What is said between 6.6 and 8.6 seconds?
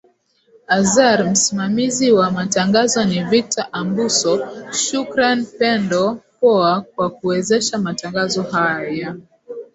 kwa kuwezesha matangazo